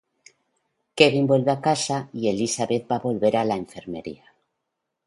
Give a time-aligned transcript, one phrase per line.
[0.95, 4.33] Kevin vuelve a casa y Elizabeth va a volver a la enfermería.